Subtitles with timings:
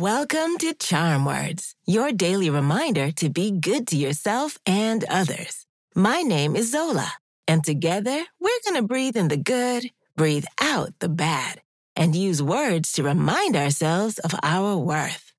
[0.00, 5.66] Welcome to Charm Words, your daily reminder to be good to yourself and others.
[5.94, 7.12] My name is Zola,
[7.46, 11.60] and together we're going to breathe in the good, breathe out the bad,
[11.94, 15.34] and use words to remind ourselves of our worth.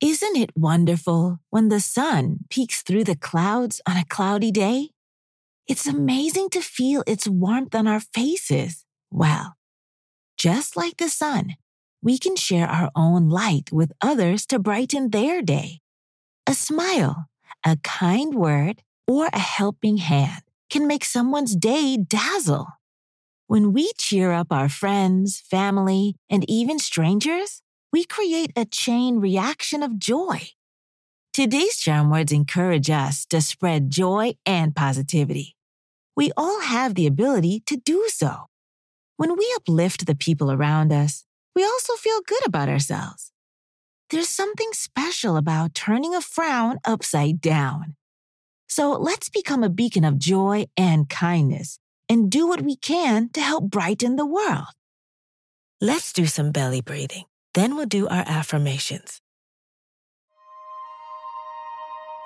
[0.00, 4.88] Isn't it wonderful when the sun peeks through the clouds on a cloudy day?
[5.68, 8.84] It's amazing to feel its warmth on our faces.
[9.12, 9.54] Well,
[10.36, 11.54] just like the sun,
[12.04, 15.80] we can share our own light with others to brighten their day.
[16.46, 17.28] A smile,
[17.64, 22.68] a kind word, or a helping hand can make someone's day dazzle.
[23.46, 29.82] When we cheer up our friends, family, and even strangers, we create a chain reaction
[29.82, 30.48] of joy.
[31.32, 35.56] Today's charm words encourage us to spread joy and positivity.
[36.14, 38.48] We all have the ability to do so.
[39.16, 41.24] When we uplift the people around us,
[41.54, 43.32] we also feel good about ourselves.
[44.10, 47.96] There's something special about turning a frown upside down.
[48.68, 53.40] So let's become a beacon of joy and kindness and do what we can to
[53.40, 54.74] help brighten the world.
[55.80, 57.24] Let's do some belly breathing.
[57.54, 59.20] Then we'll do our affirmations.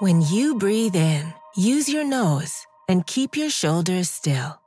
[0.01, 4.61] When you breathe in, use your nose and keep your shoulders still.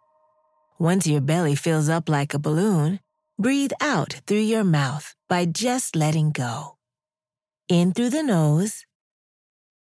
[0.78, 3.00] Once your belly fills up like a balloon,
[3.42, 6.78] Breathe out through your mouth by just letting go.
[7.67, 8.86] In through the nose,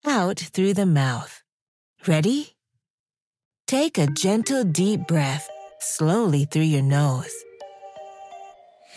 [0.07, 1.43] out through the mouth.
[2.07, 2.59] Ready?
[3.67, 5.49] Take a gentle deep breath
[5.81, 7.35] slowly through your nose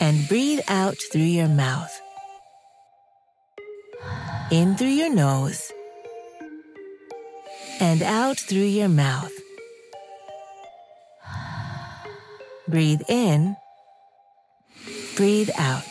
[0.02, 2.02] and breathe out through your mouth.
[4.52, 5.72] In through your nose
[7.80, 9.32] and out through your mouth.
[12.68, 13.56] Breathe in
[15.22, 15.86] Breathe out.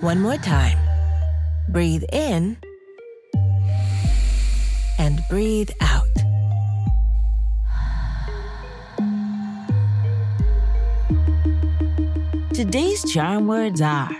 [0.00, 0.76] One more time.
[1.66, 2.58] Breathe in
[4.98, 6.04] and breathe out.
[12.52, 14.14] Today's charm words are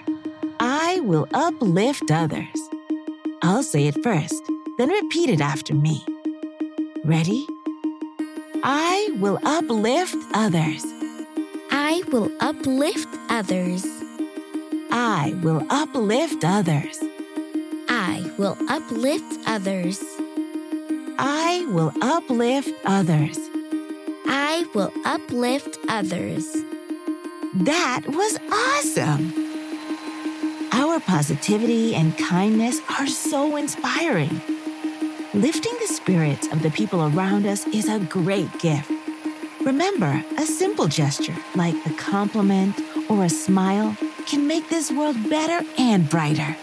[0.58, 2.46] I will uplift others.
[3.42, 4.42] I'll say it first,
[4.78, 6.02] then repeat it after me.
[7.04, 7.46] Ready?
[8.64, 11.01] I will uplift others.
[11.94, 13.84] I will uplift others.
[14.90, 16.98] I will uplift others.
[17.86, 20.02] I will uplift others.
[21.18, 23.36] I will uplift others.
[24.24, 26.50] I will uplift others.
[27.52, 29.34] That was awesome!
[30.72, 34.40] Our positivity and kindness are so inspiring.
[35.34, 38.90] Lifting the spirits of the people around us is a great gift.
[39.64, 43.96] Remember, a simple gesture like a compliment or a smile
[44.26, 46.56] can make this world better and brighter.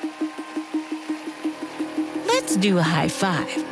[2.26, 3.66] Let's do a high five.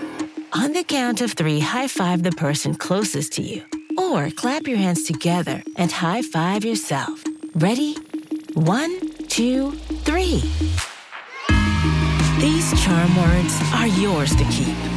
[0.54, 3.64] On the count of three, high five the person closest to you.
[3.98, 7.22] Or clap your hands together and high five yourself.
[7.54, 7.98] Ready?
[8.54, 9.72] One, two,
[10.06, 10.42] three.
[12.40, 14.97] These charm words are yours to keep.